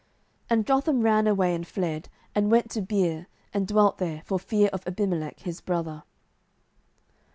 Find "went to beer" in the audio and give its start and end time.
2.49-3.27